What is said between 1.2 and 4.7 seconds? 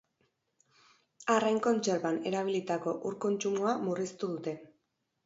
Arrain kontserban erabilitako ur kontsumoa murriztu dute.